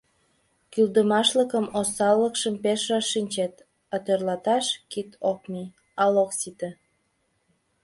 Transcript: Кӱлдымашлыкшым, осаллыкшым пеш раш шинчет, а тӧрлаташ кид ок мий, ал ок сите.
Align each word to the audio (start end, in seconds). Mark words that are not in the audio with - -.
Кӱлдымашлыкшым, 0.71 1.65
осаллыкшым 1.79 2.55
пеш 2.63 2.81
раш 2.89 3.05
шинчет, 3.13 3.53
а 3.93 3.95
тӧрлаташ 4.05 4.65
кид 4.91 5.09
ок 5.31 5.39
мий, 5.51 5.69
ал 6.03 6.13
ок 6.23 6.31
сите. 6.39 6.69